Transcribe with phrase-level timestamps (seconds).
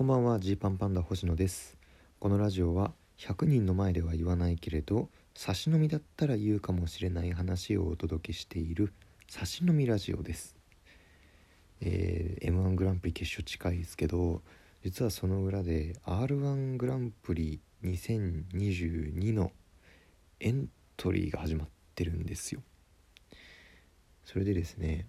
[0.00, 1.76] こんばんはジーパンパンダ星野です。
[2.20, 8.94] このラジオは100人の前では言わないけれど差し飲みだったら言うかもしれない話をお届けしている
[9.28, 10.56] 差し飲みラジオです。
[11.82, 14.40] えー、M1 グランプリ決勝近いですけど
[14.82, 19.52] 実はその裏で R1 グランプリ2022の
[20.40, 22.62] エントリーが始まってるんですよ。
[24.24, 25.08] それでですね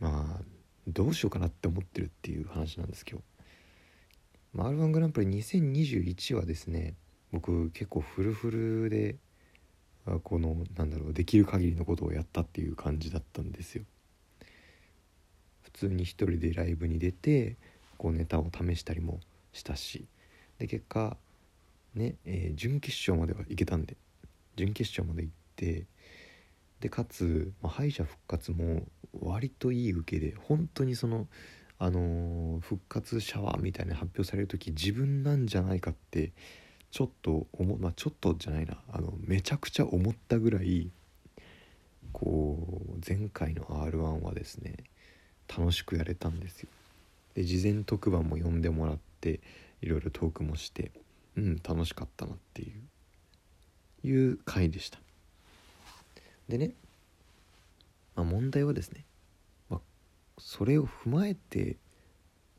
[0.00, 0.42] まあ
[0.88, 3.22] どうしようかなって思ってるっていう話なんですけど、
[4.52, 6.94] まあ、r 1グランプリ2021はですね。
[7.32, 9.16] 僕結構フルフルで
[10.22, 13.84] このなんだろうできる限りのことをやったっていう感じだったんですよ。
[15.62, 17.56] 普通に一人でライブに出て
[17.98, 19.20] こうネタを試したりも
[19.52, 20.06] したし。
[20.58, 21.16] で結果
[21.94, 23.96] ね、えー、準決勝までは行けたんで。
[24.56, 25.86] 準決勝まで行って
[26.80, 28.82] でかつ、まあ、敗者復活も
[29.20, 31.28] 割といい受けで本当にその
[31.78, 36.32] あのー、復活シャワーみたいな発表される時自分なんじゃないかって
[36.90, 40.90] ちょっと思まあちょっとじゃないなあのめちゃくちゃ思ったぐらい
[42.12, 42.58] こ
[42.88, 44.76] う前回の r 1はですね
[45.48, 46.68] 楽しくやれたんですよ。
[47.34, 49.40] で事前特番も呼んでもらって
[49.80, 50.90] いろいろトークもして
[51.36, 52.72] うん楽しかったなってい
[54.04, 54.98] ういう回でした。
[56.48, 56.72] でね、
[58.16, 59.04] まあ、問題はですね、
[60.38, 61.76] それを踏まえて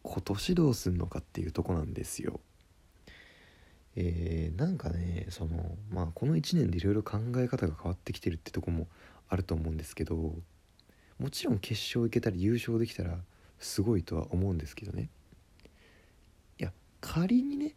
[0.03, 2.39] 今年どうすんのかっていうとこなんですよ。
[3.95, 8.87] えー、なんかねそのまあこの1年でいろいろ考え方が変わってきてるってとこも
[9.27, 10.15] あると思うんですけど
[11.19, 13.17] もちろん決勝行けたり優勝できたら
[13.59, 15.09] すごいとは思うんですけどね
[16.59, 16.71] いや
[17.01, 17.75] 仮にね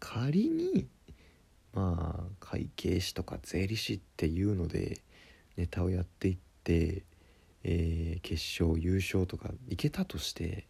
[0.00, 0.88] 仮に
[1.72, 4.98] まあ会計士とか税理士っていうので
[5.56, 7.04] ネタをやっていって、
[7.64, 10.66] えー、決勝優勝とかいけたとして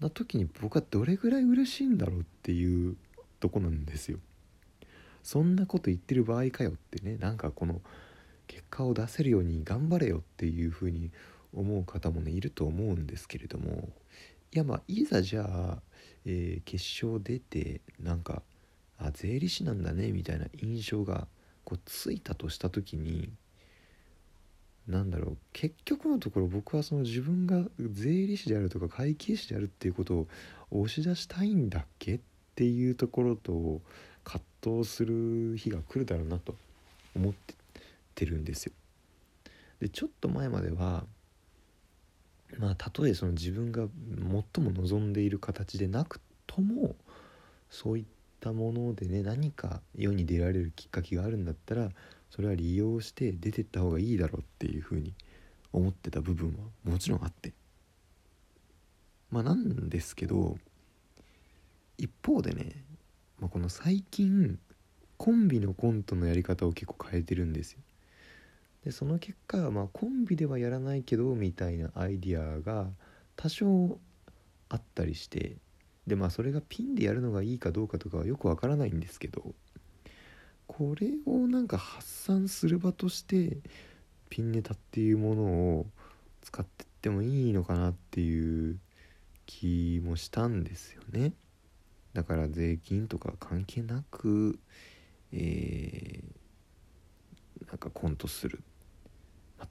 [0.00, 2.96] な時に僕はどれぐらい嬉しいんだろうっていう
[3.40, 4.18] とこなんですよ。
[5.22, 7.80] そんなこと言ってる場合かよってねなんかこの
[8.48, 11.10] 結果を出せるように頑張れよっていうふうに
[11.54, 13.90] 思う方もねいると思うんですけれども
[14.52, 15.82] いやまあいざじゃあ、
[16.26, 18.42] えー、決勝出てなんか
[18.98, 21.28] あ税理士なんだねみたいな印象が
[21.64, 23.30] こうついたとした時に
[24.88, 30.26] なんだろう結局のところ僕はその自分が税理士であるとか会計士であるっていうことを
[30.70, 32.20] 押し出したいんだっけっ
[32.54, 33.80] ていうところと
[34.24, 36.56] 葛藤する日が来るだろうなと
[37.14, 37.34] 思っ
[38.14, 38.72] てるんですよ。
[39.80, 41.04] でちょっと前までは
[42.58, 43.86] まあたとえその自分が
[44.54, 46.94] 最も望んでいる形でなくとも
[47.70, 48.04] そういっ
[48.40, 51.90] たものでね何か世に出られるきっかけがあるんだったら
[52.34, 55.12] それは利用して出てった方がいいだろうっていうふうに
[55.70, 57.52] 思ってた部分はもちろんあって。
[59.30, 60.56] まあなんですけど
[61.98, 62.84] 一方でね、
[63.38, 64.58] まあ、この最近
[65.18, 67.80] コンビのコントのやり方を結構変えてるんですよ。
[68.86, 72.88] でその結果、まあ、コンビではやらないけどみたいなアイディアが
[73.36, 73.98] 多少
[74.70, 75.56] あったりして
[76.06, 79.54] でまあそれがピンでやるのがいいかどうかとかはよくわからないんですけど
[80.72, 83.58] これをなんか発散する場として
[84.30, 85.86] ピンネタっていうものを
[86.40, 88.78] 使ってってもいいのかなっていう
[89.44, 91.34] 気もしたんですよね。
[92.14, 94.58] だから税金とか関係なく
[95.30, 98.62] えー、なんかコントする。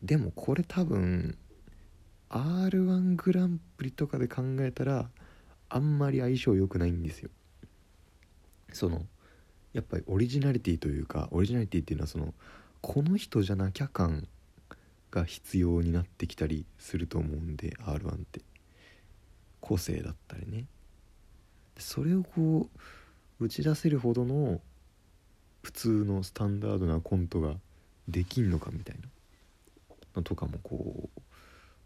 [0.04, 1.36] でもこれ多分
[2.30, 5.10] r 1グランプリとかで考えたら
[5.68, 7.32] あんまり相性良くないんですよ。
[8.72, 9.08] その
[9.74, 12.34] やっぱりオリジナリティというかオリジナリティっていうのはその
[12.82, 14.28] この人じゃなきゃ感
[15.12, 18.42] が必要になってきたりすると思うんで r 1って。
[19.62, 20.66] 個性だったりね。
[21.78, 22.70] それをこ
[23.40, 24.60] う打ち出せるほどの
[25.64, 27.54] 普通のスタンダードなコントが
[28.10, 29.08] できんのかみたいな
[30.18, 31.22] のとかもこう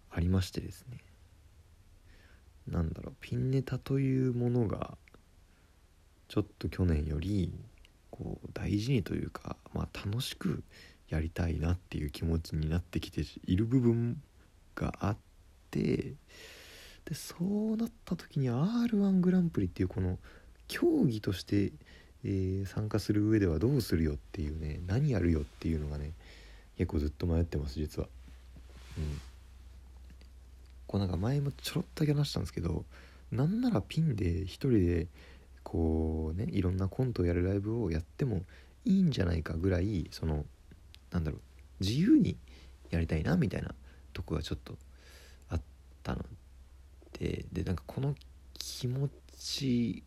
[0.09, 0.97] ありましてですね。
[2.67, 4.97] なんだろうピンネタというものが
[6.27, 7.53] ちょっと去年より
[8.17, 10.63] こう大事にというか、まあ、楽しく
[11.09, 14.21] やりたいなっていう気持ちになってきている部分
[14.73, 15.17] があっ
[15.69, 16.13] て
[17.03, 18.63] でそうなった時に r
[18.97, 20.17] 1グランプリっていうこの
[20.67, 21.73] 競技として、
[22.23, 26.13] えー、参加する上ではどうするよっていうね何やるよっていうのがね
[26.77, 28.07] 結構ずっと迷ってます実は。
[28.97, 29.21] うん、
[30.87, 32.85] こうなんか前もちょろっとだけ話したんですけど
[33.31, 35.07] なんならピンで一人で
[35.65, 38.43] こうねいろんなコントをやるライブをやっても
[38.85, 40.45] いいんじゃないかぐらいその
[41.11, 41.41] なんだろう
[41.81, 42.37] 自由に
[42.91, 43.73] やりたいなみたいな
[44.13, 44.77] とこがちょっと
[45.49, 45.61] あっ
[46.03, 46.23] たの
[47.19, 48.15] ででなんかこの
[48.53, 50.03] 気持ち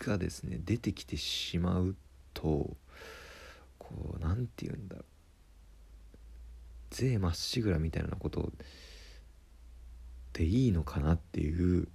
[0.00, 1.94] がですね出てきてしまう
[2.34, 2.76] と
[3.78, 5.04] こう何て言うんだろう
[6.90, 8.50] 税まっしぐらみたいなこと
[10.32, 11.86] でいいのかなっていう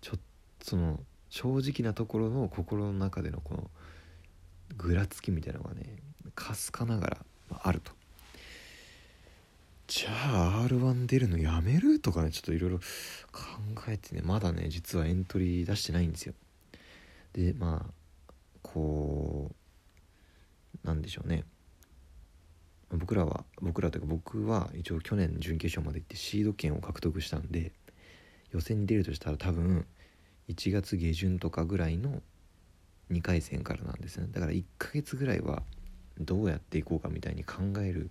[0.00, 0.20] ちょっ
[0.58, 0.98] とその
[1.32, 3.70] 正直なところの心の中でのこの
[4.76, 5.96] ぐらつきみたいなのがね
[6.34, 7.24] かすかながら
[7.62, 7.92] あると。
[9.86, 12.78] じゃあ R1 出るのやめるとかねちょっといろいろ
[13.32, 13.42] 考
[13.88, 16.34] えてねまだね実はエントリー出してないんですよ。
[17.32, 19.50] でまあこ
[20.84, 21.44] うなんでしょうね。
[22.90, 27.72] 僕らは僕らというか僕は一応去年準決勝まで行ってシード権を獲得したんで
[28.50, 29.86] 予選に出るとしたら多分
[30.52, 32.22] 1月下旬とかぐらいの
[33.10, 34.28] 2回戦からなんですね。
[34.30, 35.62] だから1ヶ月ぐらいは
[36.18, 38.10] どうやっていこうかみたいに考える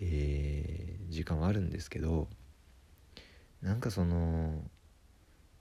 [0.00, 2.28] えー、時間はあるんですけど
[3.62, 4.60] なんかその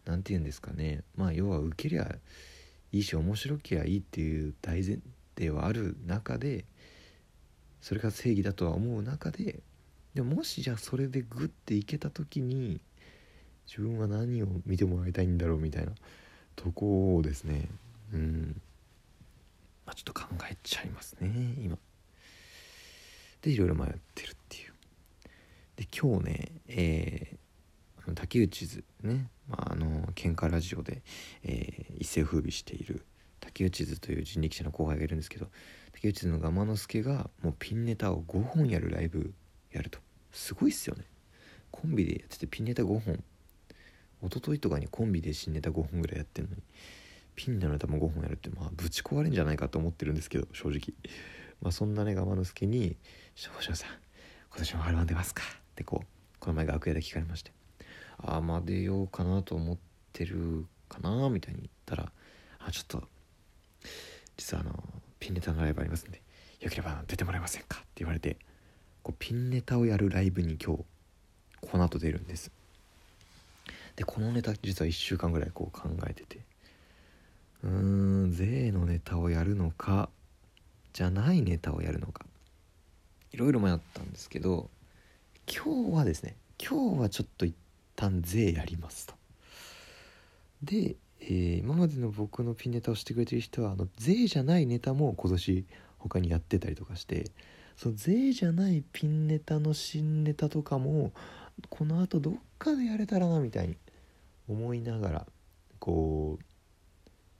[0.05, 1.03] 何て言うんですかね。
[1.15, 2.15] まあ要は受けりゃ
[2.91, 4.99] いいし面白きゃいいっていう大前
[5.35, 6.65] 提はある中で
[7.79, 9.61] それが正義だとは思う中で
[10.13, 12.81] でももしじゃあそれでグッていけた時に
[13.67, 15.91] 自分は何を見てもらいたいんだろうみたいな
[16.55, 17.67] とこをですね
[18.13, 18.61] うん。
[19.85, 21.77] まあちょっと考えちゃいますね今。
[23.41, 24.73] でいろいろ迷ってるっていう。
[25.75, 31.01] で今日ねえー、竹内図ね、まあ、あの喧嘩ラジオで、
[31.43, 33.05] えー、一世風靡している
[33.39, 35.47] 竹内図という人力車の後輩がいるんですけど
[35.93, 39.33] 竹内図の我之助がもうピンネタを5本やるライブ
[39.71, 39.99] やると。
[40.31, 41.05] すごいっすよね。
[41.71, 43.23] コンビでやっててピンネタ5本
[44.27, 46.63] 一昨日とかにコンビで新ネタ5本ぐらいやってんのに
[47.35, 50.93] ピンのネタも5本やるってまあぶち壊れんじゃないかと思ってるんですけど正直
[51.61, 52.95] まあそんなね我之助に
[53.35, 53.89] 少々さん
[54.49, 56.07] 今年も R1 出ますか?」ってこう
[56.39, 57.51] この前楽屋で聞かれまして
[58.19, 59.77] 「ああまあ出ようかなと思っ
[60.11, 62.11] てるかな」みたいに言ったら
[62.59, 63.07] 「あちょっと
[64.37, 66.21] 実はあのピンネタのライブありますんで
[66.59, 68.37] よければ出てもらえませんか?」って言われて
[69.01, 70.85] こうピンネタをやるライブに今日
[71.61, 72.51] この後出るんです
[73.95, 76.39] でこのネタ実は1週間ぐらいこう考えてて
[77.63, 77.69] うー
[78.27, 80.09] ん税のネタをやるのか
[80.93, 82.25] じゃないネタをやるのか
[83.31, 84.69] いろいろ迷ったんですけど
[85.47, 87.55] 今日はですね今日はちょっと一
[87.95, 89.13] 旦税やりますと。
[90.61, 95.65] で、えー、今までの僕のピンネタをしてくれてる人はあの税じゃないネタも今年
[95.97, 97.25] 他にやってたりとかして
[97.75, 101.11] その税じゃないピンネタの新ネタとかも
[101.69, 103.77] このあとどっかでやれたらなみたいに
[104.47, 105.25] 思いながら
[105.79, 106.43] こう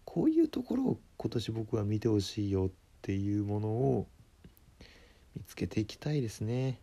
[0.05, 2.69] こういうところを今年僕は見てほしいよっ
[3.01, 4.07] ていうものを
[5.35, 6.79] 見つけていきたいですね。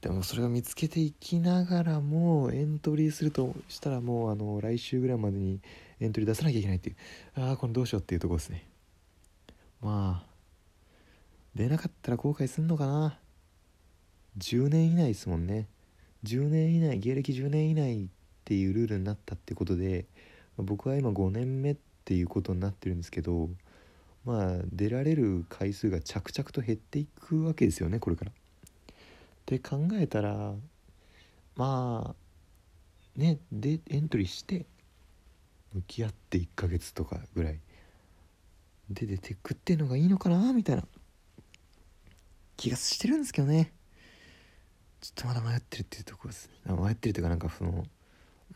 [0.00, 5.60] でもそれを見つけていきながらもエントリーするとしたらもうあの来週ぐらいまでに
[6.00, 6.96] エントリー出さなきゃいけないっていう。
[7.36, 8.66] ああこれどうしようっていうとこですね。
[9.80, 10.36] まあ
[11.54, 13.18] 出なかったら後悔すんのかな。
[14.38, 15.68] 10年以内ですもんね。
[16.26, 18.08] 10年以内芸歴10年以内っ
[18.44, 20.06] ていうルールになったってことで
[20.58, 23.48] 僕は今5年目っていうことになってるんですけど
[24.24, 28.32] まあ出られる回数が着々と減っていくわけですよねこれから。
[28.32, 28.34] っ
[29.46, 30.54] て考えたら
[31.54, 34.66] まあねでエントリーして
[35.72, 37.60] 向き合って1ヶ月とかぐらい
[38.90, 40.84] で出てくっていうのがいいのかなみたいな
[42.56, 43.72] 気がしてるんですけどね
[45.14, 47.84] ちょっとまだ迷ってるっていうとこです迷ってるというかなんかその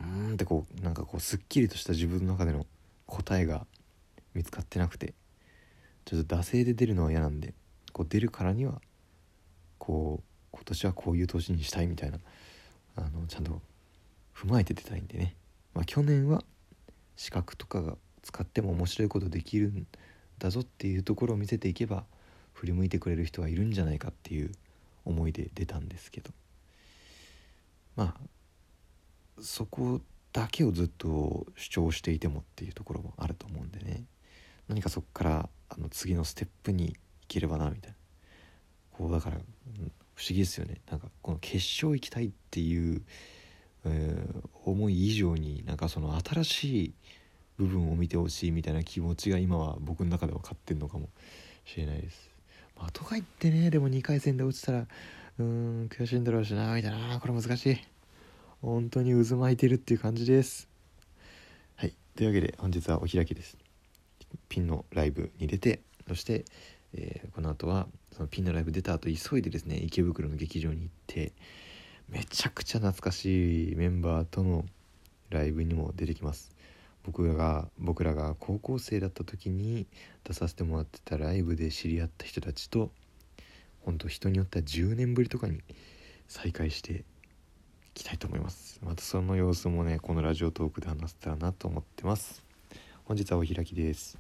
[0.00, 2.66] うーんってこうなんかこうすっきりとした自分の中での
[3.06, 3.66] 答えが
[4.34, 5.14] 見つかってなくて
[6.04, 7.54] ちょっと惰性で出るのは嫌なんで
[7.92, 8.80] こう出るからには
[9.78, 12.18] こう今年はこういう年にしたいみたいな
[12.96, 13.60] あのちゃんと
[14.34, 15.36] 踏まえて出たいんでね、
[15.72, 16.42] まあ、去年は
[17.16, 19.86] 資格とかが使っても面白いことできるん
[20.38, 22.04] だぞっていうところを見せていけば
[22.54, 24.50] 振り向いてくれる人はいるんじゃないかっていう
[25.04, 26.30] 思いで出たんですけど。
[28.00, 30.00] まあそこ
[30.32, 34.04] だけをずっと主張していてもっていうところもあると思うんでね。
[34.68, 36.94] 何かそこからあの次のステップに行
[37.28, 37.96] ければなみたいな。
[38.92, 40.80] こうだから、不思議ですよね。
[40.90, 43.02] なんかこの決勝行きたいっていう、
[43.84, 46.94] えー、思い以上になんかその新しい
[47.58, 51.10] 部分を見てほしいみたいな気持ちが今は僕の中では勝ってんのかも
[51.66, 52.30] しれないです。
[52.78, 54.86] まあ、とか言ってねでも2回戦で落ちたら
[55.38, 57.20] うーん悔しいんだろうしなみたいな。
[57.20, 57.78] これ難しい。
[58.62, 60.68] 本当に渦巻いてるっていう感じです。
[61.76, 61.94] はい。
[62.14, 63.56] というわけで本日はお開きです。
[64.48, 66.44] ピンのライブに出てそして、
[66.94, 71.32] えー、この後はそのピンのライブ出た後急いでですね池袋の劇場に行って
[72.08, 74.64] めちゃくちゃ懐かしいメンバーとの
[75.30, 76.50] ライブにも出てきます。
[77.02, 79.86] 僕らが僕らが高校生だった時に
[80.24, 82.90] 出させてもらってたライブで知り合った人たちと
[83.80, 85.60] 本当人によっては10年ぶりとかに
[86.28, 87.04] 再会してい
[87.94, 88.80] きたいと思います。
[88.82, 92.44] またその様子もねこのラジオトークで話せたらなと思ってます。
[93.04, 94.18] 本日はお開きです。